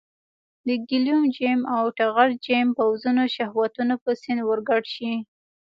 [0.67, 5.13] د ګیلم جم او ټغر جم پوځونه شهوتونو په سیند ورګډ شي.